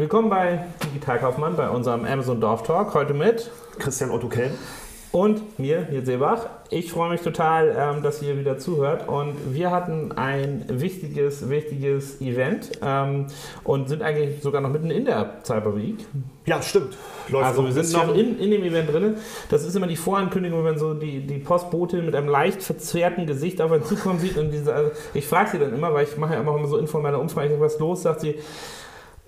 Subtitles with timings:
[0.00, 2.94] Willkommen bei Digitalkaufmann, bei unserem Amazon Dorf Talk.
[2.94, 4.50] Heute mit Christian Otto Kell
[5.12, 6.46] und mir, Nils Seebach.
[6.70, 9.06] Ich freue mich total, ähm, dass ihr wieder zuhört.
[9.06, 13.26] Und wir hatten ein wichtiges, wichtiges Event ähm,
[13.62, 15.98] und sind eigentlich sogar noch mitten in der Cyber Week.
[16.46, 16.96] Ja, stimmt.
[17.28, 19.16] Läuft also wir sind noch in, in dem Event drin.
[19.50, 23.60] Das ist immer die Vorankündigung, wenn so die, die Postbotin mit einem leicht verzerrten Gesicht
[23.60, 24.38] auf einen zukommen sieht.
[24.38, 27.18] Und diese, also ich frage sie dann immer, weil ich mache ja immer so informelle
[27.18, 28.36] Umfragen, was los, sagt sie,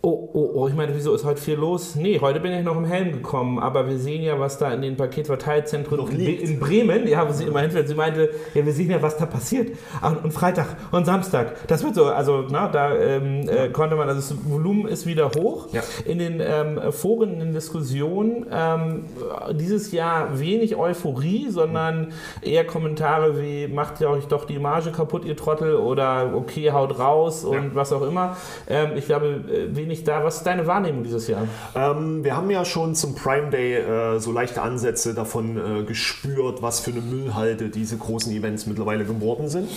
[0.05, 1.95] Oh, oh, oh, ich meine, wieso ist heute viel los?
[1.95, 4.83] Nee, heute bin ich noch im Helm gekommen, aber wir sehen ja, was da in
[4.83, 7.87] den Paketverteilzentren in Bremen, ja, wo sie immer hinfährt.
[7.87, 9.77] Sie meinte, ja, wir sehen ja, was da passiert.
[10.25, 14.21] Und Freitag und Samstag, das wird so, also, na, da ähm, äh, konnte man, also
[14.21, 15.69] das Volumen ist wieder hoch.
[15.73, 15.83] Ja.
[16.05, 19.05] In den ähm, Foren, in den Diskussionen, ähm,
[19.53, 22.09] dieses Jahr wenig Euphorie, sondern
[22.41, 26.99] eher Kommentare wie, macht ihr euch doch die Marge kaputt, ihr Trottel, oder okay, haut
[26.99, 27.75] raus und ja.
[27.75, 28.37] was auch immer.
[28.69, 30.25] Ähm, ich glaube, äh, wenig da.
[30.25, 31.47] Was ist deine Wahrnehmung dieses Jahr?
[31.75, 36.63] Ähm, wir haben ja schon zum Prime Day äh, so leichte Ansätze davon äh, gespürt,
[36.63, 39.69] was für eine Müllhalde diese großen Events mittlerweile geworden sind.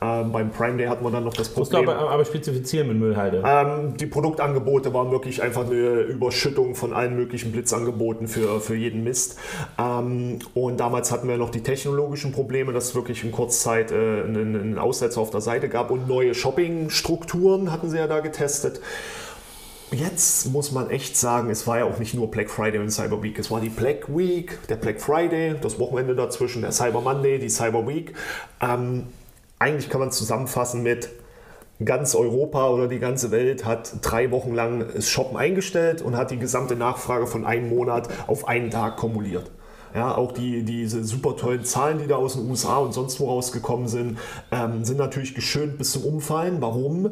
[0.00, 1.84] Ähm, beim Prime Day hatten wir dann noch das Problem.
[1.84, 3.42] Du aber, aber spezifizieren mit Müllhalde.
[3.46, 9.04] Ähm, die Produktangebote waren wirklich einfach eine Überschüttung von allen möglichen Blitzangeboten für, für jeden
[9.04, 9.38] Mist.
[9.78, 13.94] Ähm, und damals hatten wir noch die technologischen Probleme, dass es wirklich in Kurzzeit äh,
[13.94, 18.80] einen, einen Aussetzer auf der Seite gab und neue Shopping-Strukturen hatten sie ja da getestet
[19.92, 23.22] jetzt muss man echt sagen, es war ja auch nicht nur Black Friday und Cyber
[23.22, 23.38] Week.
[23.38, 27.48] Es war die Black Week, der Black Friday, das Wochenende dazwischen, der Cyber Monday, die
[27.48, 28.14] Cyber Week.
[28.60, 29.08] Ähm,
[29.58, 31.08] eigentlich kann man es zusammenfassen mit
[31.84, 36.30] ganz Europa oder die ganze Welt hat drei Wochen lang das Shoppen eingestellt und hat
[36.30, 39.50] die gesamte Nachfrage von einem Monat auf einen Tag kumuliert.
[39.94, 43.26] Ja, auch die, diese super tollen Zahlen, die da aus den USA und sonst wo
[43.26, 44.18] rausgekommen sind,
[44.50, 46.60] ähm, sind natürlich geschönt bis zum Umfallen.
[46.60, 47.06] Warum?
[47.06, 47.10] Äh,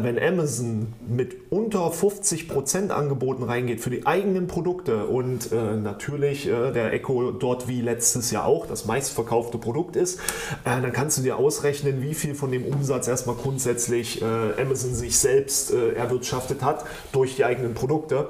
[0.00, 6.72] wenn Amazon mit unter 50% Angeboten reingeht für die eigenen Produkte und äh, natürlich äh,
[6.72, 10.18] der Echo dort wie letztes Jahr auch das meistverkaufte Produkt ist,
[10.64, 14.24] äh, dann kannst du dir ausrechnen, wie viel von dem Umsatz erstmal grundsätzlich äh,
[14.60, 18.28] Amazon sich selbst äh, erwirtschaftet hat durch die eigenen Produkte.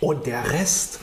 [0.00, 1.00] Und der Rest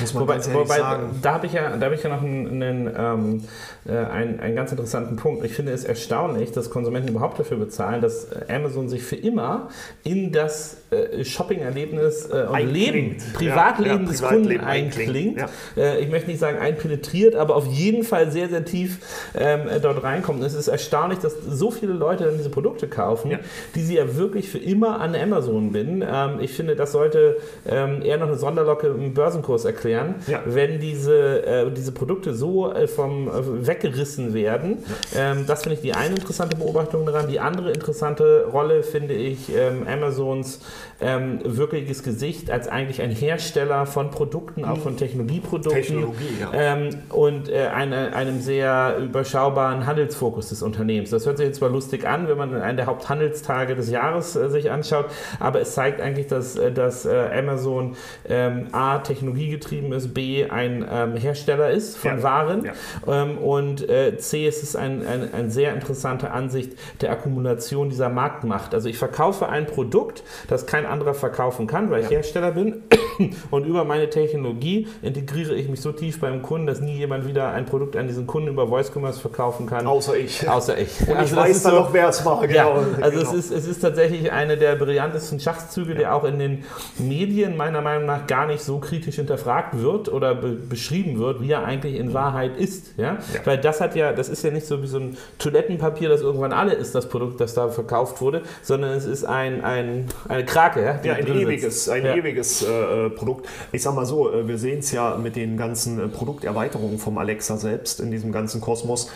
[0.00, 1.18] muss man wobei, ganz ehrlich wobei, sagen.
[1.22, 3.42] Da habe ich, ja, hab ich ja noch einen, einen, ähm,
[3.86, 5.44] äh, einen, einen, ganz interessanten Punkt.
[5.44, 9.68] Ich finde es erstaunlich, dass Konsumenten überhaupt dafür bezahlen, dass Amazon sich für immer
[10.04, 15.38] in das äh, Shopping-Erlebnis äh, und Leben, Privatleben ja, des Kunden einklingt.
[15.38, 15.48] Ja.
[15.76, 18.98] Äh, ich möchte nicht sagen einpenetriert, aber auf jeden Fall sehr, sehr tief
[19.34, 20.40] ähm, dort reinkommt.
[20.40, 23.38] Und es ist erstaunlich, dass so viele Leute dann diese Produkte kaufen, ja.
[23.74, 26.04] die sie ja wirklich für immer an Amazon binden.
[26.08, 30.42] Ähm, ich finde, das sollte ähm, eher noch eine Sonderlocke im Börsenkurs erklären, ja.
[30.44, 34.78] wenn diese, äh, diese Produkte so äh, vom, äh, weggerissen werden.
[35.14, 37.28] Ähm, das finde ich die eine interessante Beobachtung daran.
[37.28, 40.60] Die andere interessante Rolle finde ich ähm, Amazons
[41.00, 45.82] ähm, wirkliches Gesicht als eigentlich ein Hersteller von Produkten, auch von Technologieprodukten.
[45.82, 46.50] Technologie, ja.
[46.54, 51.10] Ähm, und äh, eine, einem sehr überschaubaren Handelsfokus des Unternehmens.
[51.10, 54.48] Das hört sich jetzt zwar lustig an, wenn man einen der Haupthandelstage des Jahres äh,
[54.48, 55.06] sich anschaut,
[55.38, 57.96] aber es zeigt eigentlich, dass, äh, dass Amazon
[58.28, 62.22] ähm, A, Technologie technologiegetrieben ist, B ein ähm, Hersteller ist von ja.
[62.22, 62.72] Waren ja.
[63.06, 68.08] Ähm, und äh, C es ist ein, ein, eine sehr interessante Ansicht der Akkumulation dieser
[68.08, 68.74] Marktmacht.
[68.74, 72.82] Also ich verkaufe ein Produkt, das kein anderer verkaufen kann, weil ich Hersteller bin
[73.50, 77.50] und über meine Technologie integriere ich mich so tief beim Kunden, dass nie jemand wieder
[77.50, 79.86] ein Produkt an diesen Kunden über Voice Commerce verkaufen kann.
[79.86, 80.48] Außer ich.
[80.48, 81.00] Außer ich.
[81.06, 82.46] Und also ich weiß dann so, noch, wer es war.
[82.46, 82.54] Genau.
[82.56, 83.32] Ja, also genau.
[83.32, 86.64] es, ist, es ist tatsächlich eine der brillantesten Schachzüge, der auch in den
[86.98, 91.50] Medien meiner Meinung nach gar nicht so kritisch hinterfragt wird oder be beschrieben wird, wie
[91.50, 92.94] er eigentlich in Wahrheit ist.
[92.96, 93.04] Ja?
[93.04, 93.18] ja?
[93.44, 96.52] Weil das hat ja, das ist ja nicht so wie so ein Toilettenpapier, das irgendwann
[96.52, 100.82] alle ist, das Produkt, das da verkauft wurde, sondern es ist ein, ein, eine Krake.
[100.82, 102.14] Ja, ja ein ewiges, ein ja.
[102.14, 103.46] ewiges äh, Produkt.
[103.72, 107.18] Ich sag mal so, äh, wir sehen es ja mit den ganzen äh, Produkterweiterungen vom
[107.18, 109.10] Alexa selbst in diesem ganzen Kosmos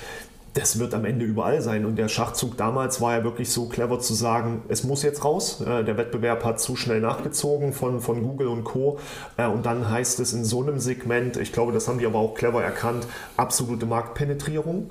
[0.55, 1.85] das wird am Ende überall sein.
[1.85, 5.61] Und der Schachzug damals war ja wirklich so clever zu sagen, es muss jetzt raus.
[5.61, 8.99] Äh, der Wettbewerb hat zu schnell nachgezogen von, von Google und Co.
[9.37, 12.19] Äh, und dann heißt es in so einem Segment, ich glaube, das haben die aber
[12.19, 13.07] auch clever erkannt,
[13.37, 14.91] absolute Marktpenetrierung.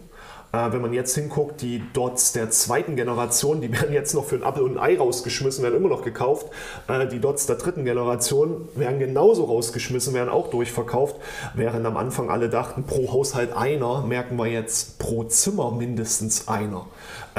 [0.51, 4.35] Äh, wenn man jetzt hinguckt, die Dots der zweiten Generation, die werden jetzt noch für
[4.35, 6.47] ein Apfel und ein Ei rausgeschmissen, werden immer noch gekauft.
[6.87, 11.17] Äh, die Dots der dritten Generation werden genauso rausgeschmissen, werden auch durchverkauft.
[11.53, 16.87] Während am Anfang alle dachten, pro Haushalt einer, merken wir jetzt pro Zimmer mindestens einer.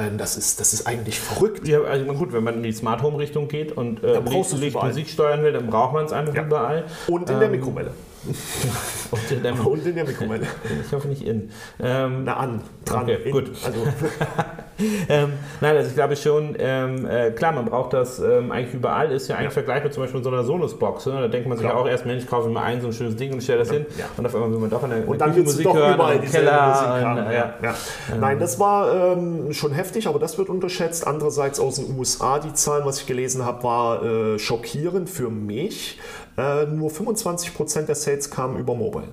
[0.00, 1.68] Ähm, das ist, das ist eigentlich verrückt.
[1.68, 5.08] Ja, also gut, wenn man in die Smart Home Richtung geht und äh, Licht, Musik
[5.08, 6.44] steuern will, dann braucht man es einfach ja.
[6.44, 6.84] überall.
[7.06, 7.90] Und in ähm, der Mikrowelle.
[9.10, 10.46] und, in der, und in der Mikrowelle.
[10.84, 11.50] Ich hoffe nicht in.
[11.80, 13.02] Ähm, Na an, dran.
[13.02, 13.50] Okay, in, gut.
[13.64, 13.86] Also.
[15.08, 19.12] ähm, nein, also ich glaube schon, ähm, äh, klar, man braucht das ähm, eigentlich überall,
[19.12, 19.50] ist ja eigentlich ja.
[19.50, 21.06] vergleichbar zum Beispiel mit so einer Sonos-Box.
[21.06, 21.12] Ne?
[21.12, 23.16] Da denkt man sich ja auch erst, Mensch, ich kaufe mir ein so ein schönes
[23.16, 23.86] Ding und stelle das hin.
[24.16, 26.30] Und auf einmal will man doch in der, und dann Musik doch hören, überall im
[26.30, 27.16] Keller.
[27.16, 27.54] Und, ja.
[28.12, 28.20] Ähm.
[28.20, 31.06] Nein, das war ähm, schon heftig, aber das wird unterschätzt.
[31.06, 35.98] Andererseits aus den USA, die Zahlen, was ich gelesen habe, war äh, schockierend für mich.
[36.36, 39.08] Äh, nur 25% der Sales kamen über Mobile.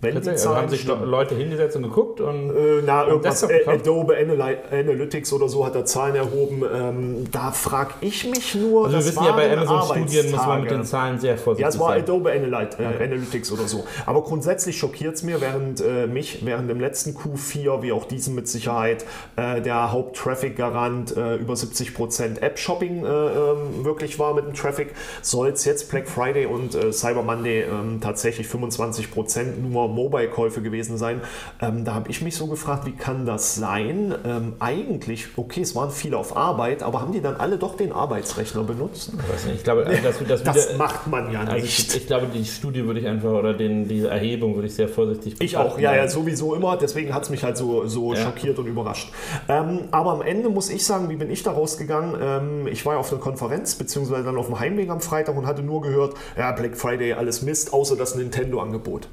[0.00, 1.04] Wenn die Zahlen haben sich stimmen.
[1.04, 6.14] Leute hingesetzt und geguckt und äh, na irgendwas Adobe Analytics oder so hat da Zahlen
[6.14, 6.62] erhoben.
[6.72, 8.84] Ähm, da frage ich mich nur.
[8.84, 11.72] Also wir wissen ja bei Amazon Studien muss man mit den Zahlen sehr vorsichtig sein.
[11.72, 12.02] Ja, es war sein.
[12.02, 13.84] Adobe äh, Analytics oder so.
[14.06, 18.36] Aber grundsätzlich schockiert es mir, während äh, mich während dem letzten Q4 wie auch diesem
[18.36, 19.04] mit Sicherheit
[19.34, 25.48] äh, der Haupttraffic-Garant äh, über 70% App-Shopping äh, ähm, wirklich war mit dem Traffic, soll
[25.48, 31.20] es jetzt Black Friday und Cyber Monday ähm, tatsächlich 25% nur Mobile-Käufe gewesen sein.
[31.60, 34.14] Ähm, da habe ich mich so gefragt, wie kann das sein?
[34.24, 37.92] Ähm, eigentlich, okay, es waren viele auf Arbeit, aber haben die dann alle doch den
[37.92, 39.12] Arbeitsrechner benutzt?
[39.46, 41.52] Ich, ich glaube, das, das, das wieder, macht man ja nicht.
[41.52, 44.74] Also ich, ich, glaube, die Studie würde ich einfach, oder den, diese Erhebung würde ich
[44.74, 46.76] sehr vorsichtig Ich auch, ja, ja, sowieso immer.
[46.76, 48.20] Deswegen hat es mich halt so, so ja.
[48.20, 49.12] schockiert und überrascht.
[49.48, 52.16] Ähm, aber am Ende muss ich sagen, wie bin ich da rausgegangen?
[52.20, 55.46] Ähm, ich war ja auf einer Konferenz, beziehungsweise dann auf dem Heimweg am Freitag und
[55.46, 59.08] hatte nur gehört, ja, Black Friday, alles Mist, außer das Nintendo-Angebot.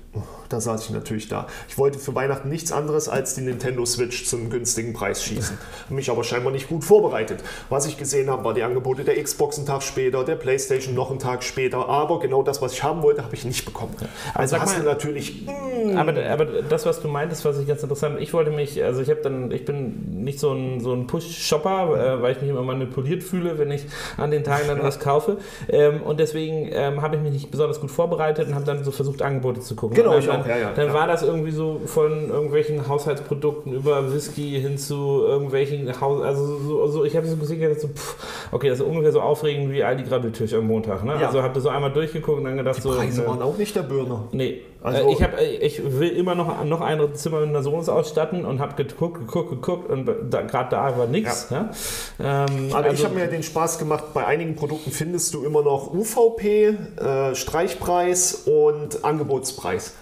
[0.50, 1.48] Da saß ich natürlich da.
[1.70, 5.58] Ich wollte für Weihnachten nichts anderes als die Nintendo Switch zum günstigen Preis schießen.
[5.90, 7.42] Mich aber scheinbar nicht gut vorbereitet.
[7.70, 11.10] Was ich gesehen habe, war die Angebote der Xbox einen Tag später, der PlayStation noch
[11.10, 11.88] einen Tag später.
[11.88, 13.96] Aber genau das, was ich haben wollte, habe ich nicht bekommen.
[14.34, 15.46] Also hast mal, du natürlich.
[15.46, 15.98] Mm.
[15.98, 18.20] Aber, aber das, was du meintest, was ich ganz interessant.
[18.20, 22.18] Ich wollte mich, also ich habe dann, ich bin nicht so ein, so ein Push-Shopper,
[22.18, 23.86] äh, weil ich mich immer manipuliert fühle, wenn ich
[24.18, 25.38] an den Tagen dann was kaufe.
[25.70, 28.92] Ähm, und deswegen ähm, habe ich mich nicht besonders gut vorbereitet und habe dann so
[28.92, 29.96] versucht, Angebote zu gucken.
[29.96, 30.72] Genau, ich auch, ja, ja.
[30.74, 36.24] Dann war das irgendwie so von irgendwelchen Haushaltsprodukten über Whisky hin zu irgendwelchen Haus...
[36.24, 38.16] Also so, so ich habe so gesehen, so, pff,
[38.52, 41.04] okay, das ist ungefähr so aufregend wie Aldi Grabbeltisch am Montag.
[41.04, 41.16] Ne?
[41.20, 41.28] Ja.
[41.28, 42.92] Also habe so einmal durchgeguckt und dann gedacht Die so...
[42.92, 44.28] Preise ne, waren auch nicht der Burner.
[44.32, 44.62] Nee.
[44.86, 47.90] Also, äh, ich, hab, äh, ich will immer noch, noch ein Zimmer mit einer Sohnes
[47.90, 51.48] ausstatten und habe geguckt, geguckt, geguckt und da, gerade da war nichts.
[51.50, 51.72] Ja.
[52.20, 52.46] Ja?
[52.46, 55.64] Ähm, Aber also, ich habe mir den Spaß gemacht, bei einigen Produkten findest du immer
[55.64, 59.96] noch UVP, äh, Streichpreis und Angebotspreis.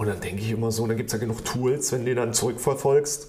[0.00, 2.32] Und dann denke ich immer so, dann gibt es ja genug Tools, wenn du dann
[2.32, 3.28] zurückverfolgst.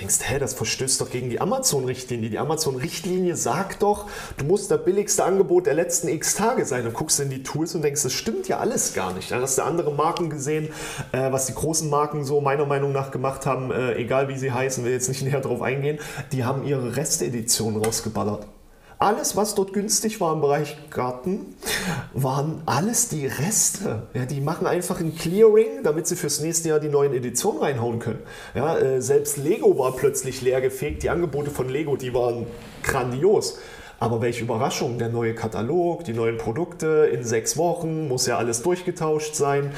[0.00, 2.30] Denkst, hä, das verstößt doch gegen die Amazon-Richtlinie.
[2.30, 4.06] Die Amazon-Richtlinie sagt doch,
[4.36, 6.84] du musst das billigste Angebot der letzten x Tage sein.
[6.84, 9.32] Dann guckst du in die Tools und denkst, das stimmt ja alles gar nicht.
[9.32, 10.68] Dann hast du andere Marken gesehen,
[11.10, 14.52] äh, was die großen Marken so meiner Meinung nach gemacht haben, äh, egal wie sie
[14.52, 15.98] heißen, will jetzt nicht näher drauf eingehen,
[16.30, 18.46] die haben ihre Restedition rausgeballert.
[18.98, 21.56] Alles, was dort günstig war im Bereich Garten,
[22.12, 24.04] waren alles die Reste.
[24.14, 27.98] Ja, die machen einfach ein Clearing, damit sie fürs nächste Jahr die neuen Editionen reinhauen
[27.98, 28.20] können.
[28.54, 31.02] Ja, äh, selbst Lego war plötzlich leergefegt.
[31.02, 32.46] Die Angebote von Lego, die waren
[32.82, 33.58] grandios.
[34.00, 38.62] Aber welche Überraschung, der neue Katalog, die neuen Produkte in sechs Wochen, muss ja alles
[38.62, 39.70] durchgetauscht sein.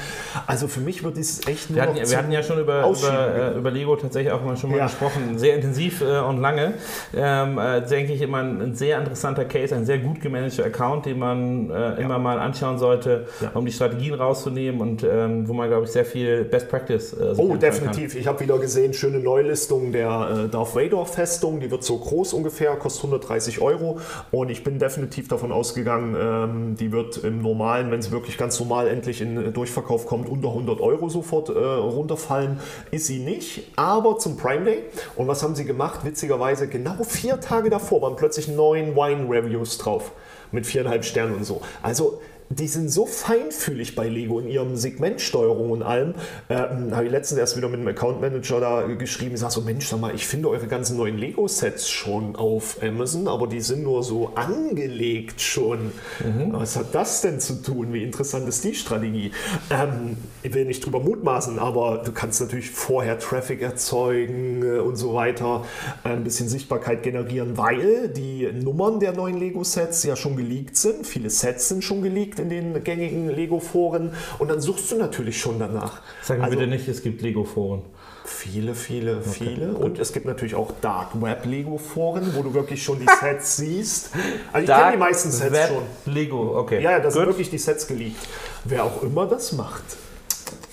[0.47, 1.77] Also für mich wird dieses echt nur.
[1.77, 4.71] Wir hatten, wir hatten ja schon über, über, äh, über, Lego tatsächlich auch mal schon
[4.71, 4.85] mal ja.
[4.85, 6.73] gesprochen, sehr intensiv äh, und lange.
[7.15, 11.05] Ähm, äh, denke ich immer ein, ein, sehr interessanter Case, ein sehr gut gemanagter Account,
[11.05, 11.91] den man äh, ja.
[11.93, 13.51] immer mal anschauen sollte, ja.
[13.53, 17.33] um die Strategien rauszunehmen und ähm, wo man, glaube ich, sehr viel Best Practice äh,
[17.37, 18.11] Oh, definitiv.
[18.11, 18.21] Kann.
[18.21, 22.33] Ich habe wieder gesehen, schöne Neulistung der äh, Darth Vader Festung, die wird so groß
[22.33, 23.99] ungefähr, kostet 130 Euro
[24.31, 28.59] und ich bin definitiv davon ausgegangen, ähm, die wird im normalen, wenn sie wirklich ganz
[28.59, 32.59] normal endlich in Durchverkauf kommt, unter 100 Euro sofort äh, runterfallen.
[32.91, 34.83] Ist sie nicht, aber zum Prime Day.
[35.15, 36.01] Und was haben sie gemacht?
[36.03, 40.11] Witzigerweise, genau vier Tage davor waren plötzlich neun Wine-Reviews drauf.
[40.51, 41.61] Mit viereinhalb Sternen und so.
[41.83, 46.13] Also die sind so feinfühlig bei Lego in ihrem Segmentsteuerung und allem.
[46.49, 49.33] Ähm, Habe ich letztens erst wieder mit einem Account Manager da geschrieben.
[49.33, 53.27] Ich sage so, Mensch, sag mal, ich finde eure ganzen neuen Lego-Sets schon auf Amazon,
[53.27, 55.91] aber die sind nur so angelegt schon.
[56.23, 56.53] Mhm.
[56.53, 57.91] Was hat das denn zu tun?
[57.91, 59.31] Wie interessant ist die Strategie?
[59.69, 64.95] Ähm, ich will nicht drüber mutmaßen, aber du kannst natürlich vorher Traffic erzeugen äh, und
[64.95, 65.65] so weiter,
[66.03, 71.05] ein bisschen Sichtbarkeit generieren, weil die Nummern der neuen Lego-Sets ja schon geleakt sind.
[71.05, 75.59] Viele Sets sind schon geleakt in den gängigen Lego-Foren und dann suchst du natürlich schon
[75.59, 76.01] danach.
[76.21, 77.81] Sagen also, bitte nicht, es gibt Lego-Foren.
[78.27, 79.73] Viele, viele, okay, viele.
[79.73, 83.55] Und es gibt natürlich auch Dark Web Lego Foren, wo du wirklich schon die Sets
[83.57, 84.11] siehst.
[84.51, 86.13] Also ich kenne die meisten Sets Web schon.
[86.13, 86.81] Lego, okay.
[86.81, 88.17] Ja, ja, da sind wirklich die Sets geleakt.
[88.65, 89.83] Wer auch immer das macht.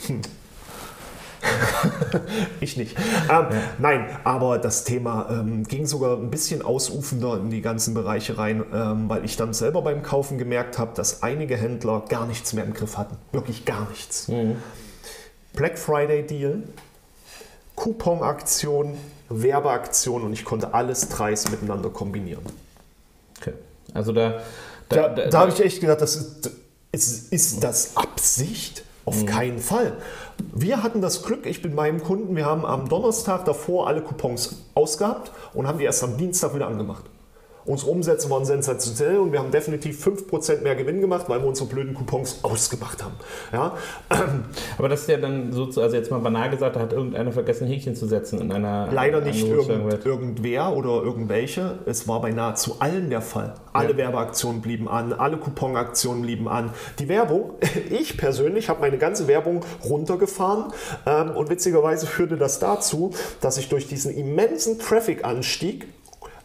[0.09, 0.21] Hm.
[2.61, 2.97] ich nicht.
[2.99, 3.49] Ähm, ja.
[3.79, 8.65] Nein, aber das Thema ähm, ging sogar ein bisschen ausufender in die ganzen Bereiche rein,
[8.73, 12.65] ähm, weil ich dann selber beim Kaufen gemerkt habe, dass einige Händler gar nichts mehr
[12.65, 13.17] im Griff hatten.
[13.33, 14.29] Wirklich gar nichts.
[14.29, 14.57] Mhm.
[15.55, 16.63] Black Friday Deal.
[17.77, 18.97] Couponaktion,
[19.29, 22.45] Werbeaktion und ich konnte alles dreist miteinander kombinieren.
[23.41, 23.55] Okay.
[23.93, 24.43] Also da.
[24.89, 26.51] Da, da, da habe ich echt gedacht, das ist,
[26.93, 28.85] ist, ist das Absicht?
[29.07, 29.27] Auf mhm.
[29.27, 29.99] keinen Fall.
[30.55, 34.65] Wir hatten das Glück, ich bin meinem Kunden, wir haben am Donnerstag davor alle Coupons
[34.75, 37.05] ausgehabt und haben die erst am Dienstag wieder angemacht.
[37.67, 41.69] Unsere Umsätze waren sensationell und wir haben definitiv 5% mehr Gewinn gemacht, weil wir unsere
[41.69, 43.15] blöden Coupons ausgemacht haben.
[43.53, 43.75] Ja?
[44.79, 47.67] Aber das ist ja dann so, also jetzt mal banal gesagt, da hat irgendeiner vergessen,
[47.67, 48.89] Häkchen zu setzen in einer.
[48.93, 51.79] Leider nicht irgend, irgendwer oder irgendwelche.
[51.87, 53.55] Es war bei nahezu allen der Fall.
[53.73, 53.97] Alle ja.
[53.97, 56.71] Werbeaktionen blieben an, alle Couponaktionen blieben an.
[56.99, 57.53] Die Werbung,
[57.91, 60.73] ich persönlich habe meine ganze Werbung runtergefahren
[61.07, 65.87] ähm, und witzigerweise führte das dazu, dass ich durch diesen immensen Traffic-Anstieg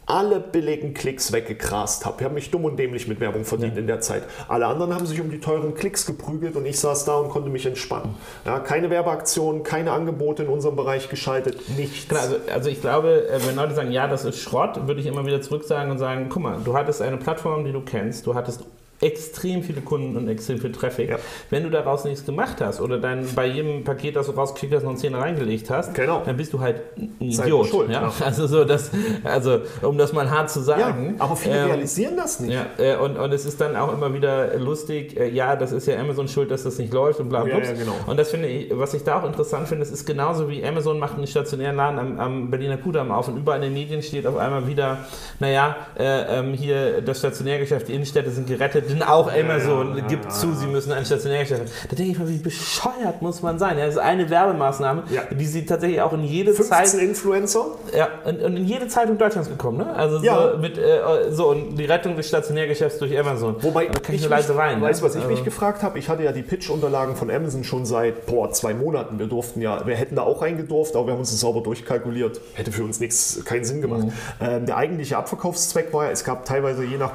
[0.10, 2.18] alle billigen Klicks weggegrast habe.
[2.20, 3.80] Ich habe mich dumm und dämlich mit Werbung verdient ja.
[3.80, 4.24] in der Zeit.
[4.48, 7.50] Alle anderen haben sich um die teuren Klicks geprügelt und ich saß da und konnte
[7.50, 8.16] mich entspannen.
[8.46, 12.08] Ja, keine Werbeaktionen, keine Angebote in unserem Bereich geschaltet, nichts.
[12.08, 15.06] Genau, also, also ich glaube, äh, wenn Leute sagen, ja, das ist Schrott, würde ich
[15.06, 18.25] immer wieder zurück sagen und sagen, guck mal, du hattest eine Plattform, die du kennst,
[18.25, 18.63] du hattest
[19.01, 21.10] extrem viele Kunden und extrem viel Traffic.
[21.10, 21.18] Ja.
[21.50, 24.84] Wenn du daraus nichts gemacht hast oder dann bei jedem Paket, das du rausgeklickt hast,
[24.84, 26.22] noch einen Zehner reingelegt hast, genau.
[26.25, 27.68] dann bist du halt ein Idiot.
[27.68, 28.12] Schuld, ja?
[28.24, 28.91] Also, so das,
[29.24, 31.15] also, um das mal hart zu sagen.
[31.18, 32.53] Ja, aber viele ähm, realisieren das nicht.
[32.53, 35.88] Ja, äh, und, und es ist dann auch immer wieder lustig, äh, ja, das ist
[35.88, 37.60] ja Amazon schuld, dass das nicht läuft und bla bla.
[37.60, 37.96] Ja, genau.
[38.06, 41.00] Und das finde ich, was ich da auch interessant finde, es ist genauso wie Amazon
[41.00, 44.27] macht einen stationären Laden am, am Berliner Kudamm auf und überall in den Medien steht
[44.27, 45.06] auf einmal wieder,
[45.39, 50.31] naja, äh, ähm, hier das Stationärgeschäft, die Innenstädte sind gerettet, denn auch Amazon ja, gibt
[50.31, 51.72] zu, sie müssen ein Stationärgeschäft haben.
[51.89, 53.77] Da denke ich mal, wie bescheuert muss man sein?
[53.77, 57.01] das ist eine Werbemaßnahme, die sie tatsächlich auch in jede 15 Zeit.
[57.01, 57.65] Influencer?
[57.96, 59.93] Ja, und, und, in jede Zeitung Deutschlands gekommen, ne?
[59.96, 63.55] Also so mit äh, so und die Rettung des Stationärgeschäfts durch Amazon.
[63.62, 64.81] Wobei da kann ich, ich leise weinen.
[64.81, 65.34] Weißt du, was ich also.
[65.34, 65.98] mich gefragt habe?
[66.00, 69.19] Ich hatte ja die Pitch-Unterlagen von Amazon schon seit boah, zwei Monaten.
[69.19, 72.39] Wir durften ja, wir hätten da auch reingedurft, aber wir haben uns das sauber durchkalkuliert.
[72.53, 74.05] Hätte für uns nichts, keinen Sinn gemacht.
[74.05, 74.12] Mhm.
[74.41, 77.12] Ähm, der eigentliche Abverkaufszweck war ja, es gab teilweise je nach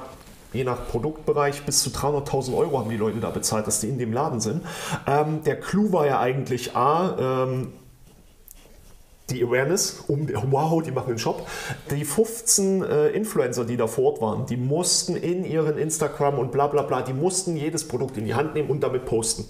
[0.54, 3.98] je nach Produktbereich bis zu 300.000 Euro haben die Leute da bezahlt, dass die in
[3.98, 4.62] dem Laden sind.
[5.06, 7.72] Ähm, der Clou war ja eigentlich A, ähm,
[9.30, 11.46] die Awareness, um, wow, die machen einen Shop.
[11.90, 16.52] Die 15 äh, Influencer, die da vor Ort waren, die mussten in ihren Instagram und
[16.52, 19.44] bla bla bla, die mussten jedes Produkt in die Hand nehmen und damit posten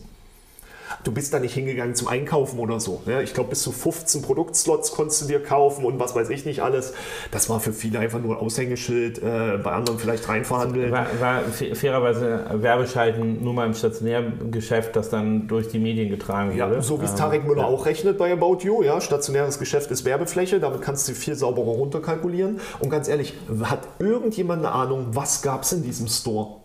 [1.04, 3.02] du bist da nicht hingegangen zum Einkaufen oder so.
[3.06, 3.22] Ne?
[3.22, 6.62] Ich glaube, bis zu 15 Produktslots konntest du dir kaufen und was weiß ich nicht
[6.62, 6.94] alles.
[7.30, 10.90] Das war für viele einfach nur Aushängeschild, äh, bei anderen vielleicht reinverhandeln.
[10.90, 16.74] War, war fairerweise Werbeschalten nur mal im Stationärgeschäft, das dann durch die Medien getragen wurde.
[16.74, 17.68] Ja, so wie es Tarek Müller ja.
[17.68, 18.82] auch rechnet bei About You.
[18.82, 19.00] Ja?
[19.00, 22.60] Stationäres Geschäft ist Werbefläche, damit kannst du viel sauberer runterkalkulieren.
[22.80, 23.34] Und ganz ehrlich,
[23.64, 26.63] hat irgendjemand eine Ahnung, was gab es in diesem Store?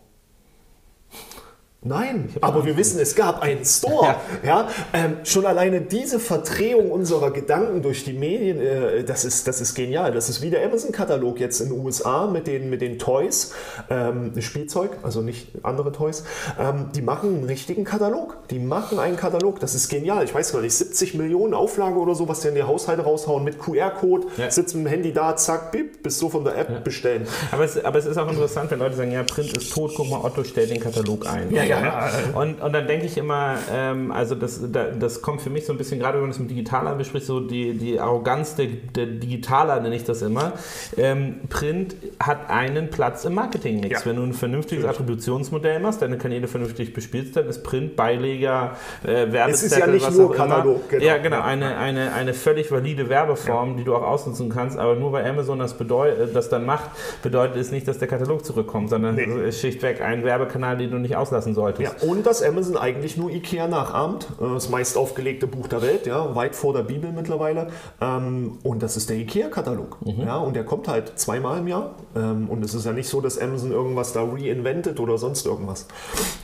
[1.82, 4.16] Nein, aber wir wissen, es gab einen Store.
[4.42, 4.68] Ja.
[4.92, 9.74] ähm, schon alleine diese Verdrehung unserer Gedanken durch die Medien, äh, das, ist, das ist
[9.74, 10.12] genial.
[10.12, 13.52] Das ist wie der Amazon-Katalog jetzt in den USA mit den, mit den Toys,
[13.90, 16.24] ähm, Spielzeug, also nicht andere Toys.
[16.58, 18.48] Ähm, die machen einen richtigen Katalog.
[18.50, 19.60] Die machen einen Katalog.
[19.60, 20.24] Das ist genial.
[20.24, 23.44] Ich weiß gar nicht, 70 Millionen Auflage oder so, was die in die Haushalte raushauen
[23.44, 24.50] mit QR-Code, ja.
[24.50, 26.78] sitzt mit dem Handy da, zack, bip, bis so von der App ja.
[26.80, 27.26] bestellen.
[27.52, 30.08] Aber es, aber es ist auch interessant, wenn Leute sagen, ja, Print ist tot, guck
[30.08, 31.50] mal, Otto stellt den Katalog ein.
[31.50, 32.10] Ja, ja.
[32.34, 35.78] Und, und dann denke ich immer, ähm, also das, das kommt für mich so ein
[35.78, 39.80] bisschen, gerade wenn man es mit Digitaler bespricht, so die, die Arroganz der, der Digitaler
[39.80, 40.52] nenne ich das immer.
[40.96, 44.00] Ähm, Print hat einen Platz im Marketingmix.
[44.00, 44.06] Ja.
[44.06, 49.32] Wenn du ein vernünftiges Attributionsmodell machst, deine Kanäle vernünftig bespielst, dann ist Print Beileger, äh,
[49.32, 51.04] Werbezettel, es ist ja nicht nur Katalog, genau.
[51.04, 53.76] Ja, genau, eine, eine, eine völlig valide Werbeform, ja.
[53.76, 56.90] die du auch ausnutzen kannst, aber nur weil Amazon das, bedeut, das dann macht,
[57.22, 59.52] bedeutet es nicht, dass der Katalog zurückkommt, sondern nee.
[59.52, 62.02] schlichtweg ein Werbekanal, den du nicht auslassen solltest.
[62.02, 64.28] Ja, und dass Amazon eigentlich nur Ikea nachahmt.
[64.40, 67.68] Äh, das meist aufgelegte Buch der Welt, ja, weit vor der Bibel mittlerweile.
[68.00, 69.98] Ähm, und das ist der Ikea-Katalog.
[70.04, 70.22] Mhm.
[70.22, 71.94] Ja, und der kommt halt zweimal im Jahr.
[72.16, 75.86] Ähm, und es ist ja nicht so, dass Amazon irgendwas da reinventet oder sonst irgendwas.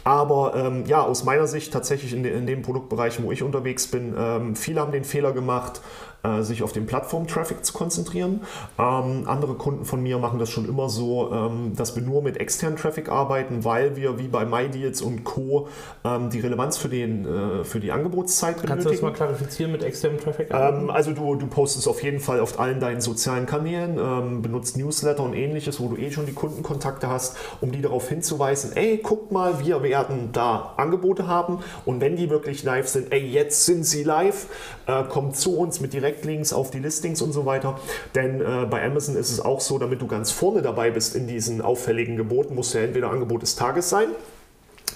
[0.04, 4.14] Aber ähm, ja, aus meiner Sicht tatsächlich in, in den Produktbereichen, wo ich unterwegs bin,
[4.54, 5.80] viele haben den Fehler gemacht,
[6.26, 8.40] äh, sich auf den Plattform-Traffic zu konzentrieren.
[8.78, 12.38] Ähm, andere Kunden von mir machen das schon immer so, ähm, dass wir nur mit
[12.38, 15.68] externen Traffic arbeiten, weil wir wie bei MyDeals und Co.
[16.04, 18.68] Ähm, die Relevanz für, den, äh, für die Angebotszeit benötigen.
[18.68, 20.48] Kannst du das mal klarifizieren mit externem Traffic?
[20.50, 24.76] Ähm, also du, du postest auf jeden Fall auf allen deinen sozialen Kanälen, ähm, benutzt
[24.76, 28.98] Newsletter und ähnliches, wo du eh schon die Kundenkontakte hast, um die darauf hinzuweisen, ey,
[29.02, 33.66] guck mal, wir werden da Angebote haben und wenn die wirklich live sind, ey, jetzt
[33.66, 34.46] sind sie live,
[34.86, 37.78] äh, kommt zu uns mit direkt Direktlinks auf die Listings und so weiter.
[38.14, 41.26] Denn äh, bei Amazon ist es auch so, damit du ganz vorne dabei bist in
[41.26, 44.08] diesen auffälligen Geboten, muss ja entweder Angebot des Tages sein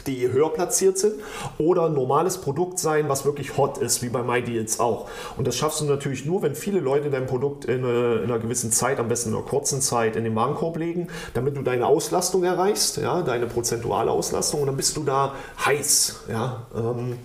[0.06, 1.14] die höher platziert sind,
[1.58, 5.08] oder normales Produkt sein, was wirklich hot ist, wie bei MyDeals auch.
[5.36, 8.38] Und das schaffst du natürlich nur, wenn viele Leute dein Produkt in, eine, in einer
[8.38, 11.86] gewissen Zeit, am besten in einer kurzen Zeit, in den Warenkorb legen, damit du deine
[11.86, 16.20] Auslastung erreichst, ja, deine prozentuale Auslastung, und dann bist du da heiß.
[16.30, 17.18] Ja, ähm,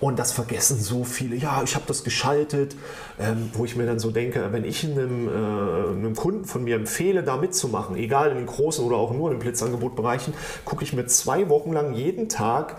[0.00, 1.36] und das vergessen so viele.
[1.36, 2.76] Ja, ich habe das geschaltet,
[3.18, 6.76] ähm, wo ich mir dann so denke, wenn ich einem, äh, einem Kunden von mir
[6.76, 10.92] empfehle, da mitzumachen, egal in den großen oder auch nur in den Blitzangebotbereichen, gucke ich
[10.92, 12.76] mir zwei Wochen lang jeden Tag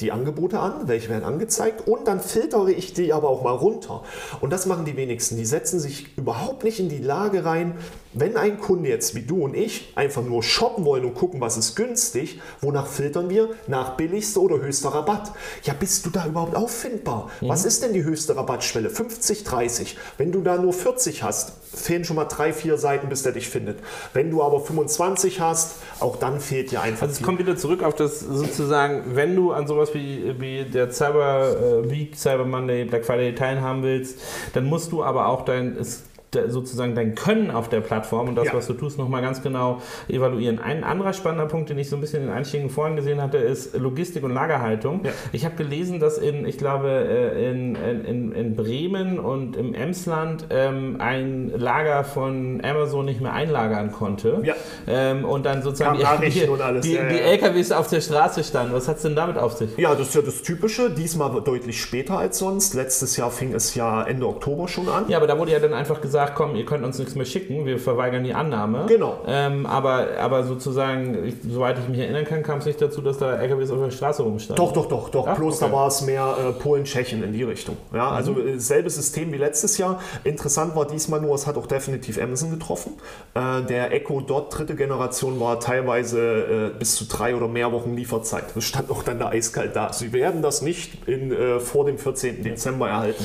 [0.00, 4.02] die Angebote an, welche werden angezeigt und dann filtere ich die aber auch mal runter.
[4.40, 5.36] Und das machen die wenigsten.
[5.36, 7.78] Die setzen sich überhaupt nicht in die Lage rein,
[8.14, 11.56] wenn ein Kunde jetzt wie du und ich einfach nur shoppen wollen und gucken, was
[11.56, 13.50] ist günstig, wonach filtern wir?
[13.66, 15.32] Nach billigster oder höchster Rabatt.
[15.64, 17.30] Ja, bist du da überhaupt auffindbar?
[17.40, 17.48] Mhm.
[17.48, 18.90] Was ist denn die höchste Rabattschwelle?
[18.90, 19.96] 50, 30.
[20.16, 23.48] Wenn du da nur 40 hast, fehlen schon mal drei, vier Seiten, bis der dich
[23.48, 23.78] findet.
[24.12, 27.02] Wenn du aber 25 hast, auch dann fehlt dir einfach.
[27.02, 30.90] Also es kommt wieder zurück auf das sozusagen, wenn du an sowas wie, wie der
[30.90, 34.18] Cyber äh, Week, Cyber Monday, Black Friday teilhaben willst,
[34.52, 36.04] dann musst du aber auch dein, es
[36.48, 38.54] sozusagen dein Können auf der Plattform und das, ja.
[38.54, 40.58] was du tust, nochmal ganz genau evaluieren.
[40.58, 43.38] Ein anderer spannender Punkt, den ich so ein bisschen in den Einstiegen vorhin gesehen hatte,
[43.38, 45.00] ist Logistik und Lagerhaltung.
[45.04, 45.10] Ja.
[45.32, 50.46] Ich habe gelesen, dass in, ich glaube, äh, in, in, in Bremen und im Emsland
[50.50, 54.40] ähm, ein Lager von Amazon nicht mehr einlagern konnte.
[54.42, 54.54] Ja.
[54.86, 58.72] Ähm, und dann sozusagen die, die, alles, die, die LKWs auf der Straße standen.
[58.74, 59.76] Was hat es denn damit auf sich?
[59.76, 60.90] Ja, das ist ja das Typische.
[60.90, 62.74] Diesmal deutlich später als sonst.
[62.74, 65.04] Letztes Jahr fing es ja Ende Oktober schon an.
[65.08, 67.24] Ja, aber da wurde ja dann einfach gesagt, gesagt, komm, ihr könnt uns nichts mehr
[67.24, 68.86] schicken, wir verweigern die Annahme.
[68.88, 69.20] Genau.
[69.26, 73.18] Ähm, aber, aber sozusagen, ich, soweit ich mich erinnern kann, kam es nicht dazu, dass
[73.18, 74.64] da LKWs auf der Straße rumstanden.
[74.64, 75.26] Doch, doch, doch, doch.
[75.26, 75.70] Ach, Bloß okay.
[75.70, 77.76] da war es mehr äh, Polen, Tschechien in die Richtung.
[77.92, 78.48] Ja, also mhm.
[78.48, 80.00] äh, selbes System wie letztes Jahr.
[80.24, 82.92] Interessant war diesmal nur, es hat auch definitiv Amazon getroffen.
[83.34, 87.94] Äh, der Echo Dot dritte Generation war teilweise äh, bis zu drei oder mehr Wochen
[87.94, 88.44] Lieferzeit.
[88.54, 89.92] Das stand auch dann da eiskalt da.
[89.92, 92.42] Sie werden das nicht in, äh, vor dem 14.
[92.42, 93.24] Dezember erhalten.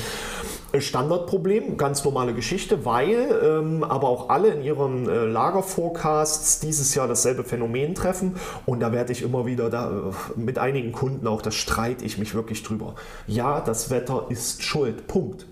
[0.78, 7.08] Standardproblem, ganz normale Geschichte, weil ähm, aber auch alle in ihren äh, Lagerforecasts dieses Jahr
[7.08, 8.36] dasselbe Phänomen treffen
[8.66, 12.18] und da werde ich immer wieder da, äh, mit einigen Kunden auch, da streite ich
[12.18, 12.94] mich wirklich drüber.
[13.26, 15.06] Ja, das Wetter ist schuld.
[15.06, 15.46] Punkt.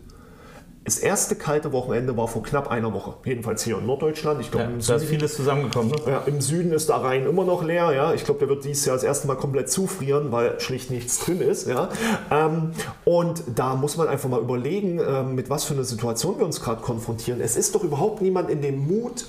[0.88, 4.40] Das erste kalte Wochenende war vor knapp einer Woche, jedenfalls hier in Norddeutschland.
[4.40, 5.90] Ich glaube, ja, da ist vieles zusammengekommen.
[5.90, 5.96] Ne?
[6.06, 7.92] Ja, Im Süden ist der Rhein immer noch leer.
[7.92, 8.14] Ja.
[8.14, 11.42] Ich glaube, der wird dieses Jahr das erste Mal komplett zufrieren, weil schlicht nichts drin
[11.42, 11.68] ist.
[11.68, 11.90] Ja.
[12.30, 12.72] Ähm,
[13.04, 16.62] und da muss man einfach mal überlegen, ähm, mit was für einer Situation wir uns
[16.62, 17.42] gerade konfrontieren.
[17.42, 19.26] Es ist doch überhaupt niemand in dem Mut,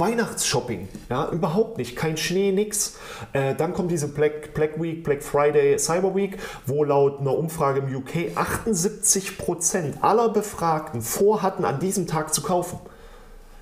[0.00, 2.96] Weihnachtsshopping, ja, überhaupt nicht, kein Schnee, nix.
[3.32, 7.80] Äh, dann kommt diese Black, Black Week, Black Friday, Cyber Week, wo laut einer Umfrage
[7.80, 12.80] im UK 78% aller Befragten vorhatten, an diesem Tag zu kaufen.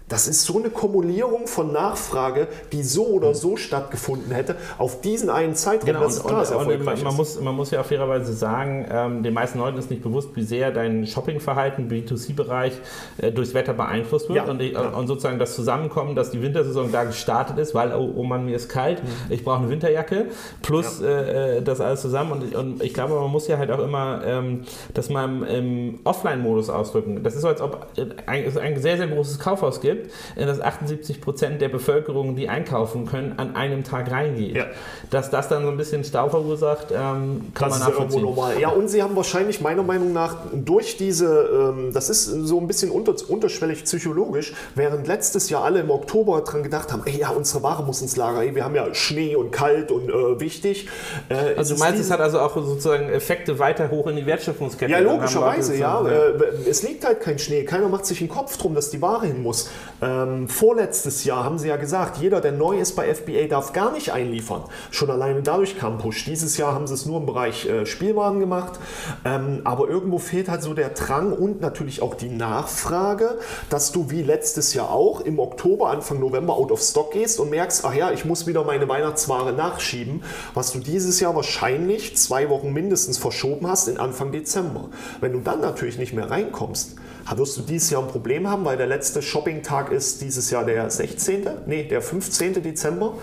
[0.09, 5.29] Das ist so eine Kumulierung von Nachfrage, die so oder so stattgefunden hätte, auf diesen
[5.29, 5.87] einen Zeitraum.
[5.87, 9.35] Genau, und, klar, und, und man, man, muss, man muss ja fairerweise sagen, ähm, den
[9.35, 12.73] meisten Leuten ist nicht bewusst, wie sehr dein Shoppingverhalten im B2C-Bereich
[13.19, 14.39] äh, durchs Wetter beeinflusst wird.
[14.39, 14.89] Ja, und, ich, ja.
[14.89, 18.57] und, sozusagen das Zusammenkommen, dass die Wintersaison da gestartet ist, weil, oh, oh Mann, mir
[18.57, 19.09] ist kalt, mhm.
[19.29, 20.27] ich brauche eine Winterjacke,
[20.63, 21.09] plus ja.
[21.09, 22.33] äh, das alles zusammen.
[22.33, 24.63] Und, und ich glaube, man muss ja halt auch immer ähm,
[24.95, 27.23] das mal im, im Offline-Modus ausdrücken.
[27.23, 27.87] Das ist so, als ob
[28.27, 32.37] ein, es ein sehr, sehr großes Kaufhaus gibt gibt, äh, dass 78 Prozent der Bevölkerung,
[32.37, 34.57] die einkaufen können, an einem Tag reingeht.
[34.57, 34.67] Ja.
[35.11, 38.21] Dass das dann so ein bisschen Stau verursacht, ähm, kann das man nachvollziehen.
[38.21, 38.61] Ja, normal.
[38.61, 42.67] ja, und sie haben wahrscheinlich meiner Meinung nach durch diese, ähm, das ist so ein
[42.67, 47.31] bisschen unter, unterschwellig psychologisch, während letztes Jahr alle im Oktober dran gedacht haben, ey, ja,
[47.31, 50.89] unsere Ware muss ins Lager, ey, wir haben ja Schnee und kalt und äh, wichtig.
[51.29, 54.91] Äh, also du meinst, es hat also auch sozusagen Effekte weiter hoch in die Wertschöpfungskette?
[54.91, 56.03] Ja, logischerweise, ja.
[56.05, 56.09] ja.
[56.09, 59.27] Äh, es liegt halt kein Schnee, keiner macht sich einen Kopf drum, dass die Ware
[59.27, 59.71] hin muss.
[60.01, 63.93] Ähm, vorletztes Jahr haben sie ja gesagt, jeder, der neu ist bei FBA, darf gar
[63.93, 64.63] nicht einliefern.
[64.91, 66.25] Schon alleine dadurch kam Push.
[66.25, 68.79] Dieses Jahr haben sie es nur im Bereich äh, Spielwaren gemacht.
[69.25, 73.39] Ähm, aber irgendwo fehlt halt so der Drang und natürlich auch die Nachfrage,
[73.71, 77.51] dass du wie letztes Jahr auch im Oktober, Anfang November out of stock gehst und
[77.51, 80.23] merkst, ach ja, ich muss wieder meine Weihnachtsware nachschieben,
[80.55, 84.89] was du dieses Jahr wahrscheinlich zwei Wochen mindestens verschoben hast in Anfang Dezember.
[85.21, 86.97] Wenn du dann natürlich nicht mehr reinkommst,
[87.37, 90.89] wirst du dieses Jahr ein Problem haben, weil der letzte Shopping-Tag ist dieses Jahr der
[90.89, 92.63] 16., nee, der 15.
[92.63, 93.15] Dezember.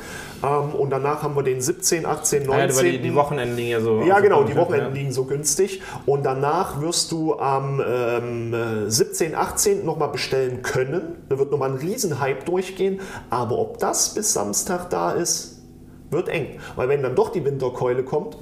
[0.44, 2.86] Ähm, und danach haben wir den 17., 18., 19.
[2.86, 4.02] Ja, die, die Wochenenden liegen ja so.
[4.02, 5.02] Ja, genau, die Wochenenden ja.
[5.02, 5.82] liegen so günstig.
[6.06, 8.56] Und danach wirst du am ähm,
[8.88, 9.86] 17., 18.
[9.86, 11.15] nochmal bestellen können.
[11.30, 13.00] Da wird nochmal ein Riesenhype durchgehen.
[13.30, 15.62] Aber ob das bis Samstag da ist,
[16.12, 16.60] wird eng.
[16.76, 18.38] Weil wenn dann doch die Winterkeule kommt,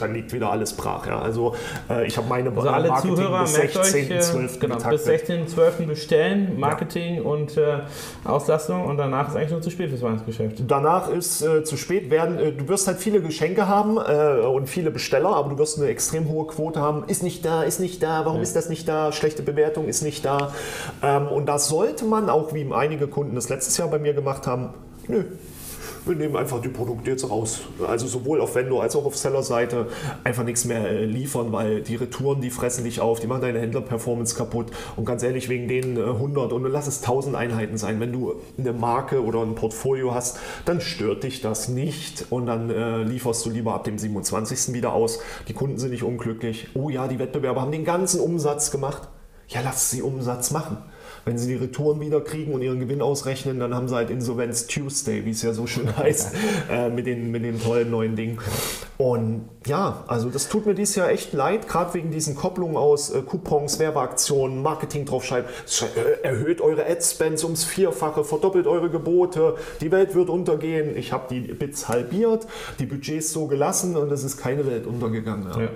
[0.00, 1.06] dann liegt wieder alles brach.
[1.06, 1.20] Ja.
[1.20, 1.54] Also
[1.90, 4.56] äh, ich habe meine also alle Marketing Zuhörer, bis 16.12.
[4.56, 5.86] Äh, genau, bis 16.12.
[5.86, 7.22] bestellen, Marketing ja.
[7.22, 7.78] und äh,
[8.24, 10.62] Auslastung und danach ist eigentlich nur zu spät fürs Weihnachtsgeschäft.
[10.66, 14.68] Danach ist äh, zu spät, werden, äh, du wirst halt viele Geschenke haben äh, und
[14.68, 17.04] viele Besteller, aber du wirst eine extrem hohe Quote haben.
[17.06, 18.42] Ist nicht da, ist nicht da, warum ja.
[18.42, 19.12] ist das nicht da?
[19.12, 20.52] Schlechte Bewertung ist nicht da.
[21.02, 24.46] Ähm, und da sollte man, auch wie einige Kunden das letztes Jahr bei mir gemacht
[24.46, 24.70] haben,
[25.06, 25.24] nö,
[26.06, 27.60] wir nehmen einfach die Produkte jetzt raus.
[27.86, 29.88] Also sowohl auf Vendor als auch auf Seller-Seite
[30.24, 33.60] einfach nichts mehr äh, liefern, weil die Retouren, die fressen dich auf, die machen deine
[33.60, 34.68] Händler-Performance kaputt.
[34.96, 38.34] Und ganz ehrlich, wegen den 100 äh, und lass es 1000 Einheiten sein, wenn du
[38.58, 43.44] eine Marke oder ein Portfolio hast, dann stört dich das nicht und dann äh, lieferst
[43.46, 44.74] du lieber ab dem 27.
[44.74, 45.20] wieder aus.
[45.48, 46.68] Die Kunden sind nicht unglücklich.
[46.74, 49.08] Oh ja, die Wettbewerber haben den ganzen Umsatz gemacht.
[49.48, 50.78] Ja, lass sie Umsatz machen.
[51.28, 54.66] Wenn sie die Retouren wieder kriegen und ihren Gewinn ausrechnen, dann haben sie halt Insolvenz
[54.66, 56.34] Tuesday, wie es ja so schön heißt,
[56.70, 58.38] äh, mit, den, mit den tollen neuen Dingen.
[58.96, 63.10] Und ja, also das tut mir dieses Jahr echt leid, gerade wegen diesen Kopplungen aus
[63.10, 65.50] äh, Coupons, Werbeaktionen, Marketing draufschreiben.
[65.94, 70.96] Äh, erhöht eure Ad-Spends ums Vierfache, verdoppelt eure Gebote, die Welt wird untergehen.
[70.96, 72.46] Ich habe die Bits halbiert,
[72.78, 75.48] die Budgets so gelassen und es ist keine Welt untergegangen.
[75.50, 75.60] Ja.
[75.60, 75.68] Ja.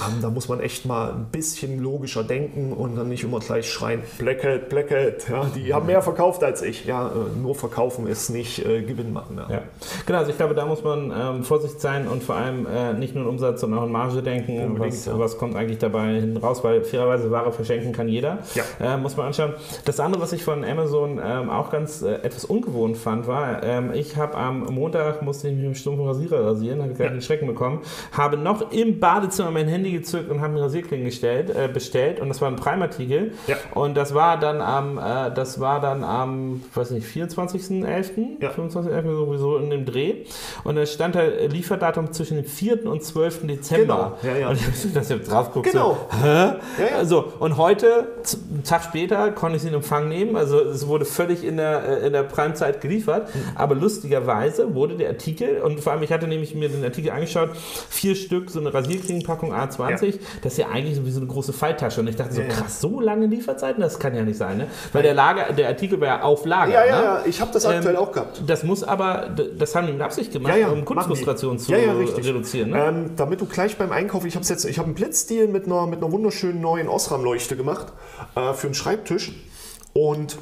[0.00, 3.70] Ähm, da muss man echt mal ein bisschen logischer denken und dann nicht immer gleich
[3.70, 6.84] schreien, Blackhead, Blackhead, ja, die haben mehr verkauft als ich.
[6.84, 9.38] Ja, äh, nur verkaufen ist nicht äh, Gewinn machen.
[9.38, 9.54] Ja.
[9.56, 9.62] ja.
[10.04, 13.14] Genau, also ich glaube, da muss man ähm, vorsichtig sein und vor allem äh, nicht
[13.14, 14.78] nur in Umsatz, sondern auch in Marge denken.
[14.78, 15.18] Was, ja.
[15.18, 18.38] was, kommt eigentlich dabei hin raus, weil fairerweise Ware verschenken kann jeder.
[18.54, 18.94] Ja.
[18.94, 19.54] Äh, muss man anschauen.
[19.84, 23.92] Das andere, was ich von Amazon ähm, auch ganz äh, etwas ungewohnt fand, war, ähm,
[23.94, 27.12] ich habe am Montag, musste ich mich mit einem stumpfen Rasierer rasieren, habe gleich ja.
[27.12, 27.80] einen Schrecken bekommen,
[28.12, 32.20] habe noch im Badezimmer mein Handy Handy gezückt und haben mir Rasierklingen gestellt, äh, bestellt
[32.20, 33.32] und das war ein Prime-Artikel.
[33.46, 33.56] Ja.
[33.74, 38.50] Und das war dann am, äh, das war dann am, weiß nicht, 24.11., ja.
[38.50, 39.16] 25.11.
[39.16, 40.24] sowieso in dem Dreh.
[40.64, 42.86] Und da stand da Lieferdatum zwischen dem 4.
[42.86, 43.46] und 12.
[43.46, 44.18] Dezember.
[44.20, 44.34] Genau.
[44.34, 44.48] Ja, ja.
[44.48, 45.98] Und ich das jetzt drauf guckt, genau.
[46.10, 46.26] so, hä?
[46.26, 47.04] Ja, ja.
[47.04, 48.08] So, und heute,
[48.50, 50.36] einen Tag später, konnte ich sie in Empfang nehmen.
[50.36, 53.34] Also es wurde völlig in der, äh, in der Prime-Zeit geliefert.
[53.34, 53.40] Mhm.
[53.54, 57.50] Aber lustigerweise wurde der Artikel, und vor allem, ich hatte nämlich mir den Artikel angeschaut,
[57.88, 60.20] vier Stück, so eine Rasierklingenpackung A2 20, ja.
[60.42, 62.00] das ist ja eigentlich wie so eine große Falltasche.
[62.00, 64.66] Und ich dachte so, ja, krass, so lange Lieferzeiten, das kann ja nicht sein, ne?
[64.92, 66.72] Weil der, Lager, der Artikel war ja auf Lager.
[66.72, 67.04] Ja, ja, ne?
[67.04, 68.42] ja, ich habe das aktuell ähm, auch gehabt.
[68.46, 72.70] Das muss aber, das haben die mit Absicht gemacht, um Kundenfrustration zu reduzieren.
[72.70, 72.84] Ne?
[72.84, 75.86] Ähm, damit du gleich beim Einkauf, ich habe jetzt, ich habe einen Blitzdeal mit einer,
[75.86, 77.86] mit einer wunderschönen neuen Osram-Leuchte gemacht
[78.34, 79.32] äh, für einen Schreibtisch
[79.92, 80.38] und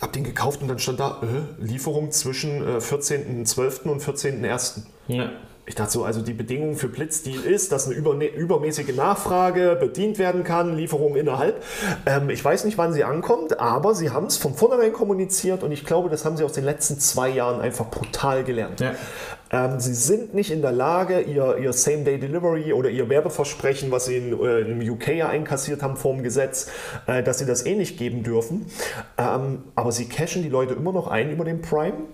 [0.00, 3.88] habe den gekauft und dann stand da äh, Lieferung zwischen äh, 14.12.
[3.88, 4.82] und 14.01.
[5.08, 5.30] Ja.
[5.68, 10.42] Ich dachte so, also die Bedingung für Blitzdeal ist, dass eine übermäßige Nachfrage bedient werden
[10.42, 11.62] kann, Lieferung innerhalb.
[12.06, 15.70] Ähm, ich weiß nicht, wann sie ankommt, aber sie haben es von vornherein kommuniziert und
[15.70, 18.80] ich glaube, das haben sie aus den letzten zwei Jahren einfach brutal gelernt.
[18.80, 18.94] Ja.
[19.50, 24.16] Ähm, sie sind nicht in der Lage, ihr, ihr Same-Day-Delivery oder ihr Werbeversprechen, was sie
[24.16, 26.70] in, äh, im UK ja einkassiert haben vor dem Gesetz,
[27.06, 28.66] äh, dass sie das eh nicht geben dürfen.
[29.18, 32.08] Ähm, aber sie cashen die Leute immer noch ein über den Prime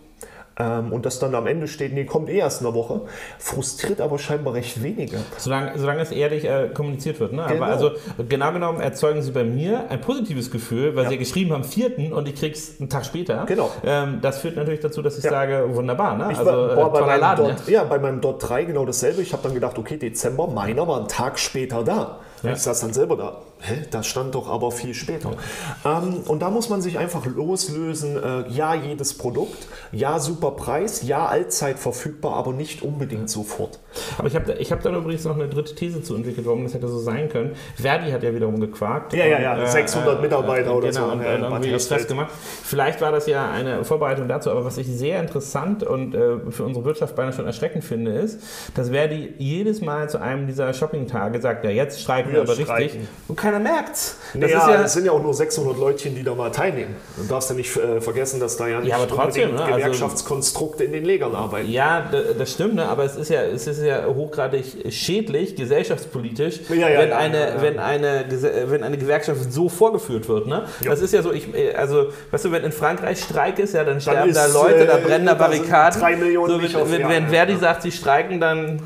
[0.57, 3.03] ähm, und das dann am Ende steht, nee, kommt eh erst in einer Woche,
[3.39, 5.19] frustriert aber scheinbar recht wenige.
[5.37, 7.33] Solange, solange es ehrlich äh, kommuniziert wird.
[7.33, 7.45] Ne?
[7.49, 7.65] Genau.
[7.65, 7.91] Aber also
[8.29, 11.11] genau genommen erzeugen sie bei mir ein positives Gefühl, weil ja.
[11.11, 13.45] sie geschrieben haben, vierten und ich krieg's einen Tag später.
[13.47, 13.71] Genau.
[13.85, 15.31] Ähm, das führt natürlich dazu, dass ich ja.
[15.31, 16.17] sage, wunderbar.
[16.17, 16.29] Ne?
[16.31, 17.47] Ich also war, boah, äh, toller Laden.
[17.47, 17.83] Dot, ja.
[17.83, 19.23] ja, bei meinem Dot 3 genau dasselbe.
[19.23, 22.21] Ich habe dann gedacht, okay, Dezember, meiner war einen Tag später da.
[22.45, 22.53] Ja.
[22.53, 23.37] Ich saß dann selber da.
[23.67, 25.31] Hä, das stand doch aber viel später.
[25.85, 26.03] Ja.
[26.03, 28.17] Ähm, und da muss man sich einfach loslösen.
[28.23, 29.67] Äh, ja, jedes Produkt.
[29.91, 31.03] Ja, super Preis.
[31.03, 33.81] Ja, allzeit verfügbar, aber nicht unbedingt sofort.
[34.19, 36.75] Aber ich habe ich hab dann übrigens noch eine dritte These zu entwickelt, warum das
[36.75, 37.53] hätte so sein können.
[37.77, 39.15] Verdi hat ja wiederum gequakt.
[39.15, 39.59] Ja, ja, ja.
[39.59, 41.13] Und, 600 äh, Mitarbeiter äh, oder genau, so.
[41.13, 42.33] Und, äh, irgendwie das gemacht.
[42.63, 46.65] Vielleicht war das ja eine Vorbereitung dazu, aber was ich sehr interessant und äh, für
[46.65, 48.43] unsere Wirtschaft beinahe schon erschreckend finde, ist,
[48.75, 52.75] dass Verdi jedes Mal zu einem dieser Shopping-Tage sagt, ja, jetzt streiken wir aber streiken.
[52.75, 53.09] richtig.
[53.29, 54.17] Und keiner merkt's.
[54.35, 56.97] Das, naja, ja, das sind ja auch nur 600 Leutchen, die da mal teilnehmen.
[57.17, 59.63] Du darfst ja nicht äh, vergessen, dass da ja nicht ja, aber trotzdem, ne?
[59.63, 61.71] Also Gewerkschaftskonstrukte also, in den Legern arbeiten.
[61.71, 62.89] Ja, das stimmt, ne?
[62.89, 67.79] aber es ist ja, es ist ja hochgradig schädlich, gesellschaftspolitisch, ja, ja, wenn, eine, Wenn,
[67.79, 68.25] eine,
[68.67, 70.47] wenn eine Gewerkschaft so vorgeführt wird.
[70.47, 70.65] Ne?
[70.85, 74.01] Das ist ja so, ich, also, weißt du, wenn in Frankreich Streik ist, ja, dann
[74.01, 76.01] sterben dann ist, da Leute, da brennen da Barrikaden.
[76.01, 78.81] Drei Millionen so, wenn, wenn Verdi sagt, sie streiken, dann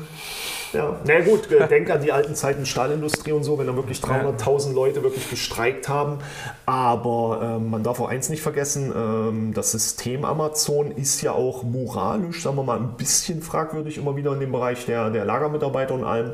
[0.73, 3.99] ja, na gut, äh, denk an die alten Zeiten Stahlindustrie und so, wenn da wirklich
[3.99, 6.19] 300.000 Leute wirklich gestreikt haben.
[6.65, 11.63] Aber ähm, man darf auch eins nicht vergessen, ähm, das System Amazon ist ja auch
[11.63, 15.93] moralisch, sagen wir mal, ein bisschen fragwürdig immer wieder in dem Bereich der, der Lagermitarbeiter
[15.93, 16.33] und allem.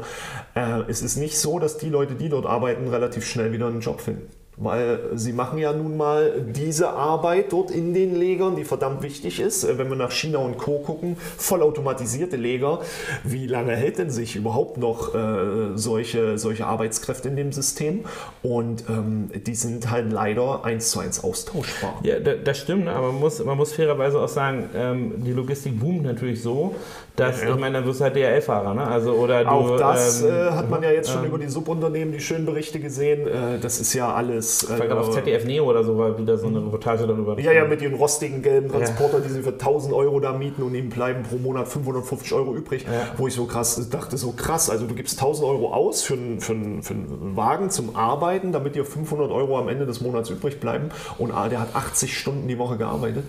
[0.54, 3.82] Äh, es ist nicht so, dass die Leute, die dort arbeiten, relativ schnell wieder einen
[3.82, 4.30] Job finden.
[4.58, 9.40] Weil sie machen ja nun mal diese Arbeit dort in den Legern, die verdammt wichtig
[9.40, 9.64] ist.
[9.64, 10.80] Äh, wenn wir nach China und Co.
[10.80, 12.80] gucken, vollautomatisierte Leger,
[13.24, 18.06] wie lange hält denn sich überhaupt noch äh, solche, solche Arbeitskräfte in dem System?
[18.44, 22.00] Und ähm, die sind halt leider eins zu eins austauschbar.
[22.04, 26.04] Ja, das stimmt, aber man muss, man muss fairerweise auch sagen, ähm, die Logistik boomt
[26.04, 26.76] natürlich so,
[27.16, 27.52] dass, ja.
[27.52, 28.86] ich meine, dann wirst du halt DRL-Fahrer, ne?
[28.86, 31.48] Also, oder du, Auch das ähm, äh, hat man ja jetzt schon ähm, über die
[31.48, 33.26] Subunternehmen die schönen Berichte gesehen.
[33.28, 34.64] Äh, das ist ja alles.
[34.64, 37.40] Äh, ich auf ZDF Neo oder so war wieder so eine Reportage dann über.
[37.40, 39.24] Ja, ja, mit den rostigen gelben Transporter, ja.
[39.24, 42.84] die sie für 1000 Euro da mieten und ihnen bleiben pro Monat 550 Euro übrig.
[42.84, 43.08] Ja.
[43.16, 44.70] Wo ich so krass dachte, so krass.
[44.70, 48.84] Also, du gibst 1000 Euro aus für, für, für einen Wagen zum Arbeiten, damit dir
[48.84, 50.90] 500 Euro am Ende des Monats übrig bleiben.
[51.18, 53.24] Und ah, der hat 80 Stunden die Woche gearbeitet.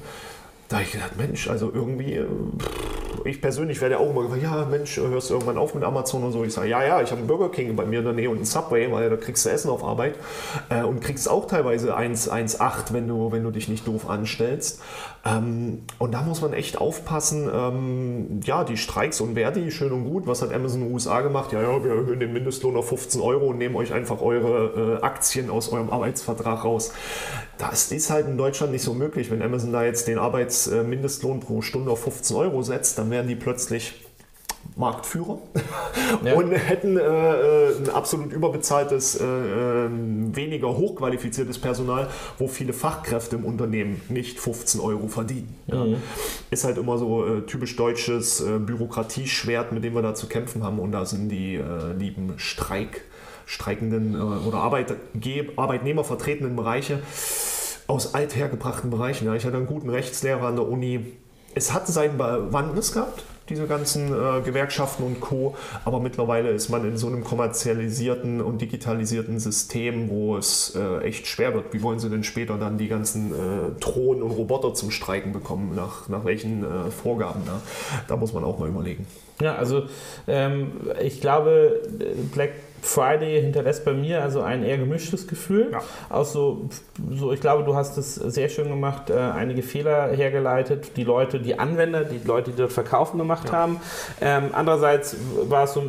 [0.68, 2.27] Da habe ich gedacht, Mensch, also irgendwie, äh,
[3.27, 6.33] ich persönlich werde auch immer gefragt, ja Mensch, hörst du irgendwann auf mit Amazon und
[6.33, 6.45] so?
[6.45, 8.37] Ich sage, ja, ja, ich habe einen Burger King bei mir in der Nähe und
[8.37, 10.15] einen Subway, weil da kriegst du Essen auf Arbeit
[10.69, 14.81] äh, und kriegst auch teilweise 1,8, wenn du, wenn du dich nicht doof anstellst.
[15.25, 20.05] Ähm, und da muss man echt aufpassen, ähm, ja, die Streiks und Verdi, schön und
[20.05, 21.53] gut, was hat Amazon USA gemacht?
[21.53, 25.05] Ja, ja, wir erhöhen den Mindestlohn auf 15 Euro und nehmen euch einfach eure äh,
[25.05, 26.93] Aktien aus eurem Arbeitsvertrag raus.
[27.59, 29.31] Das ist halt in Deutschland nicht so möglich.
[29.31, 33.35] Wenn Amazon da jetzt den Arbeitsmindestlohn pro Stunde auf 15 Euro setzt, dann werden die
[33.35, 33.94] plötzlich
[34.76, 35.38] Marktführer
[36.24, 36.35] ja.
[36.35, 43.37] und hätten äh, äh, ein absolut überbezahltes, äh, ähm, weniger hochqualifiziertes Personal, wo viele Fachkräfte
[43.37, 45.57] im Unternehmen nicht 15 Euro verdienen.
[45.66, 45.83] Ja.
[45.83, 45.96] Mhm.
[46.50, 50.62] Ist halt immer so äh, typisch deutsches äh, Bürokratieschwert, mit dem wir da zu kämpfen
[50.62, 53.02] haben und da sind die äh, lieben Streik
[53.48, 56.98] streikenden oder Arbeitnehmer vertretenen Bereiche
[57.87, 59.26] aus althergebrachten Bereichen.
[59.26, 61.12] Ja, ich hatte einen guten Rechtslehrer an der Uni.
[61.57, 65.57] Es hat seinen Bewandtnis gehabt, diese ganzen äh, Gewerkschaften und Co.
[65.87, 71.27] Aber mittlerweile ist man in so einem kommerzialisierten und digitalisierten System, wo es äh, echt
[71.27, 71.73] schwer wird.
[71.73, 75.75] Wie wollen sie denn später dann die ganzen äh, Drohnen und Roboter zum Streiken bekommen?
[75.75, 77.40] Nach, nach welchen äh, Vorgaben?
[77.47, 77.62] Ja?
[78.07, 79.07] Da muss man auch mal überlegen.
[79.40, 79.85] Ja, also
[80.29, 81.81] ähm, ich glaube,
[82.35, 82.51] Black
[82.83, 85.71] Friday hinterlässt bei mir also ein eher gemischtes Gefühl.
[85.73, 85.81] Ja.
[86.09, 86.69] Auch so,
[87.11, 91.41] so, ich glaube, du hast es sehr schön gemacht, äh, einige Fehler hergeleitet, die Leute,
[91.41, 93.53] die Anwender, die Leute, die dort verkaufen gemacht ja.
[93.53, 93.81] haben.
[94.21, 95.17] Ähm, andererseits
[95.49, 95.85] war es so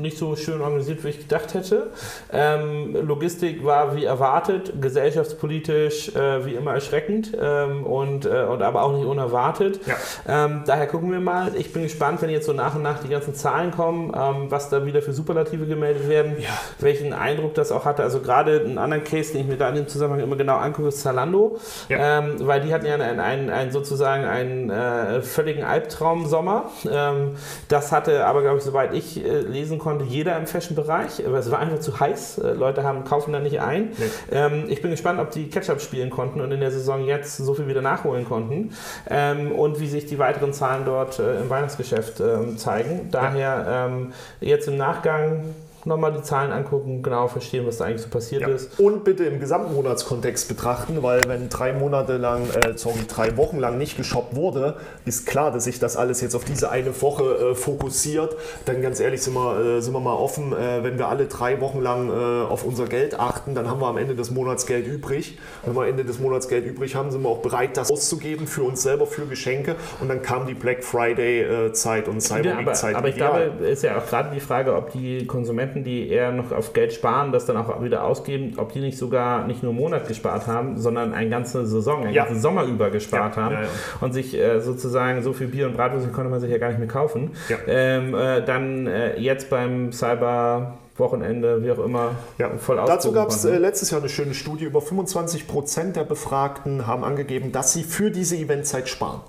[0.00, 1.88] nicht so schön organisiert, wie ich gedacht hätte.
[2.32, 8.82] Ähm, Logistik war wie erwartet, gesellschaftspolitisch äh, wie immer erschreckend ähm, und, äh, und aber
[8.82, 9.80] auch nicht unerwartet.
[9.86, 10.44] Ja.
[10.46, 11.52] Ähm, daher gucken wir mal.
[11.56, 14.70] Ich bin gespannt, wenn jetzt so nach und nach die ganzen Zahlen kommen, ähm, was
[14.70, 16.48] da wieder für Superlative gemeldet werden ja.
[16.78, 18.02] welchen Eindruck das auch hatte.
[18.02, 20.88] Also gerade einen anderen Case, den ich mir da in dem Zusammenhang immer genau angucke,
[20.88, 22.18] ist Zalando, ja.
[22.18, 26.70] ähm, weil die hatten ja einen, einen, einen sozusagen einen äh, völligen Albtraum-Sommer.
[26.90, 27.36] Ähm,
[27.68, 31.20] das hatte aber, glaube ich, soweit ich äh, lesen konnte, jeder im Fashion-Bereich.
[31.20, 32.38] Es war einfach zu heiß.
[32.38, 33.92] Äh, Leute haben, kaufen da nicht ein.
[33.96, 34.04] Nee.
[34.32, 37.54] Ähm, ich bin gespannt, ob die Catch-up spielen konnten und in der Saison jetzt so
[37.54, 38.72] viel wieder nachholen konnten
[39.08, 43.08] ähm, und wie sich die weiteren Zahlen dort äh, im Weihnachtsgeschäft ähm, zeigen.
[43.10, 43.86] Daher ja.
[43.86, 45.54] Ähm, jetzt im Nachgang
[45.88, 48.48] nochmal die Zahlen angucken, genau verstehen, was da eigentlich so passiert ja.
[48.48, 48.78] ist.
[48.78, 53.78] Und bitte im Gesamtmonatskontext betrachten, weil wenn drei Monate lang, äh, sorry, drei Wochen lang
[53.78, 57.54] nicht geshoppt wurde, ist klar, dass sich das alles jetzt auf diese eine Woche äh,
[57.54, 58.36] fokussiert.
[58.66, 61.60] Dann ganz ehrlich sind wir, äh, sind wir mal offen, äh, wenn wir alle drei
[61.60, 64.86] Wochen lang äh, auf unser Geld achten, dann haben wir am Ende des Monats Geld
[64.86, 65.38] übrig.
[65.64, 68.46] Wenn wir am Ende des Monats Geld übrig haben, sind wir auch bereit, das auszugeben
[68.46, 69.76] für uns selber, für Geschenke.
[70.00, 72.92] Und dann kam die Black Friday-Zeit äh, und Cyber Week-Zeit.
[72.92, 75.84] Ja, aber, aber ich glaube, ist ja auch gerade die Frage, ob die Konsumenten Konsumenten,
[75.84, 79.46] die eher noch auf Geld sparen, das dann auch wieder ausgeben, ob die nicht sogar
[79.46, 82.24] nicht nur einen Monat gespart haben, sondern eine ganze Saison, einen ja.
[82.24, 83.68] ganzen Sommer über gespart ja, haben ja,
[84.00, 86.78] und sich äh, sozusagen so viel Bier und Bratwurst konnte man sich ja gar nicht
[86.78, 87.32] mehr kaufen.
[87.66, 92.50] Ähm, äh, dann äh, jetzt beim Cyber Wochenende, wie auch immer, ja.
[92.58, 94.64] voll Dazu gab es äh, letztes Jahr eine schöne Studie.
[94.64, 99.20] Über 25 Prozent der Befragten haben angegeben, dass sie für diese Eventzeit sparen.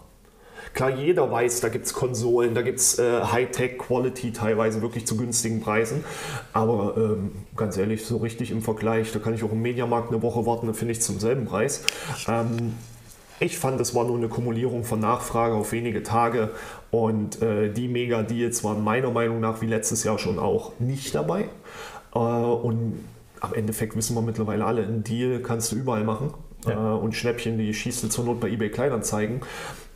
[0.74, 5.18] Klar, jeder weiß, da gibt es Konsolen, da gibt es äh, Hightech-Quality teilweise wirklich zu
[5.18, 6.04] günstigen Preisen.
[6.54, 10.22] Aber ähm, ganz ehrlich, so richtig im Vergleich, da kann ich auch im Mediamarkt eine
[10.22, 11.84] Woche warten, dann finde ich es zum selben Preis.
[12.28, 12.74] Ähm,
[13.40, 16.52] ich fand, es war nur eine Kumulierung von Nachfrage auf wenige Tage
[16.92, 21.46] und äh, die Mega-Deals waren meiner Meinung nach wie letztes Jahr schon auch nicht dabei.
[22.14, 23.06] Äh, und
[23.40, 26.34] am Endeffekt wissen wir mittlerweile alle, einen Deal kannst du überall machen.
[26.68, 26.96] Ja.
[26.96, 29.42] Äh, und Schnäppchen, die schießt du zur Not bei eBay Kleinanzeigen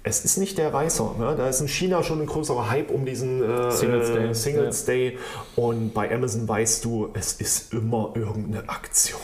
[0.05, 1.15] es ist nicht der Reißer.
[1.17, 1.35] Ne?
[1.37, 4.27] Da ist in China schon ein größerer Hype um diesen äh, Singles, Day.
[4.27, 4.93] Äh, Singles ja.
[4.93, 5.17] Day.
[5.55, 9.21] Und bei Amazon weißt du, es ist immer irgendeine Aktion.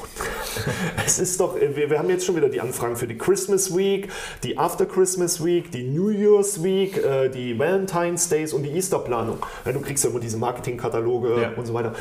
[1.05, 4.09] es ist doch, wir, wir, haben jetzt schon wieder die Anfragen für die Christmas Week,
[4.43, 9.39] die After Christmas Week, die New Year's Week, äh, die Valentine's Days und die Easter-Planung.
[9.65, 11.51] Ja, du kriegst ja immer diese Marketingkataloge ja.
[11.57, 11.93] und so weiter.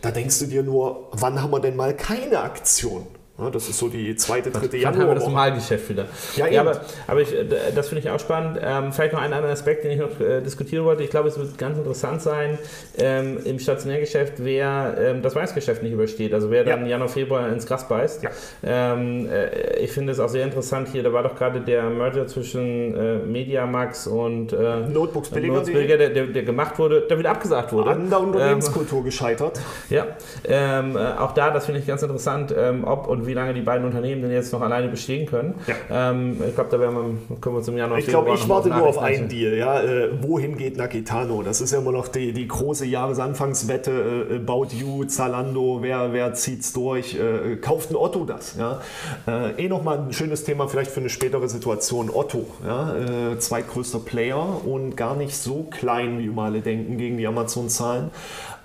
[0.00, 3.06] Da denkst du dir nur, wann haben wir denn mal keine Aktion?
[3.36, 4.92] Ja, das ist so die zweite, dritte Januar.
[4.92, 6.06] Dann haben wir das Normalgeschäft wieder.
[6.36, 7.34] Ja, ja aber, aber ich,
[7.74, 8.60] das finde ich auch spannend.
[8.62, 11.02] Ähm, vielleicht noch einen anderen Aspekt, den ich noch äh, diskutieren wollte.
[11.02, 12.58] Ich glaube, es wird ganz interessant sein
[12.96, 16.32] ähm, im Stationärgeschäft, wer ähm, das Weihnachtsgeschäft nicht übersteht.
[16.32, 18.22] Also wer dann Januar, Februar ins Gras beißt.
[18.22, 18.30] Ja.
[18.62, 21.02] Ähm, äh, ich finde es auch sehr interessant hier.
[21.02, 25.98] Da war doch gerade der Merger zwischen äh, Mediamax und äh, Notebooks Billiger, Notebooks Billiger
[25.98, 27.90] der, der, der, gemacht wurde, der wieder abgesagt wurde.
[27.90, 29.60] An der Unternehmenskultur ähm, gescheitert.
[29.90, 30.06] Ja,
[30.44, 33.84] ähm, äh, auch da, das finde ich ganz interessant, ob und wie lange die beiden
[33.84, 35.54] Unternehmen denn jetzt noch alleine bestehen können.
[35.66, 36.10] Ja.
[36.10, 38.68] Ähm, ich glaube, da werden wir, können wir uns im Januar Ich glaube, ich warte
[38.68, 39.56] nur auf einen Deal.
[39.56, 39.82] Ja?
[39.82, 41.42] Äh, wohin geht Nakitano?
[41.42, 44.28] Das ist ja immer noch die, die große Jahresanfangswette.
[44.30, 47.14] Äh, About You, Zalando, wer, wer es durch?
[47.14, 48.56] Äh, kauft ein Otto das?
[48.56, 48.80] Ja?
[49.26, 52.10] Äh, eh nochmal ein schönes Thema vielleicht für eine spätere Situation.
[52.12, 53.32] Otto, ja?
[53.32, 58.10] Äh, zweitgrößter Player und gar nicht so klein, wie immer alle denken, gegen die Amazon-Zahlen.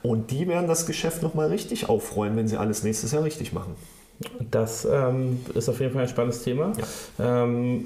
[0.01, 3.75] Und die werden das Geschäft nochmal richtig aufräumen, wenn sie alles nächstes Jahr richtig machen.
[4.51, 6.73] Das ähm, ist auf jeden Fall ein spannendes Thema.
[7.17, 7.43] Ja.
[7.43, 7.85] Ähm,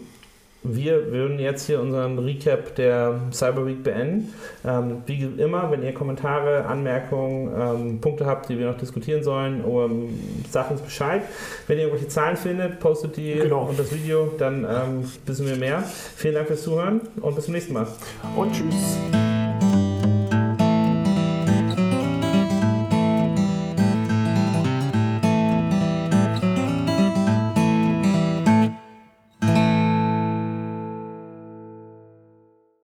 [0.63, 4.33] wir würden jetzt hier unseren Recap der Cyber Week beenden.
[4.65, 9.61] Ähm, wie immer, wenn ihr Kommentare, Anmerkungen, ähm, Punkte habt, die wir noch diskutieren sollen,
[9.61, 10.17] um,
[10.49, 11.23] sagt uns Bescheid.
[11.67, 13.63] Wenn ihr irgendwelche Zahlen findet, postet die genau.
[13.63, 15.83] unter das Video, dann ähm, wissen wir mehr.
[16.15, 17.87] Vielen Dank fürs Zuhören und bis zum nächsten Mal.
[18.37, 19.32] Und tschüss.